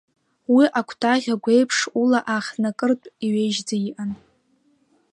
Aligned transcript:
Уи 0.53 0.65
акәтаӷь 0.79 1.27
агәеиԥш 1.33 1.77
ула 2.01 2.19
аахнакыртә 2.33 3.07
иҩеижьӡа 3.25 3.75
иҟан. 3.89 4.11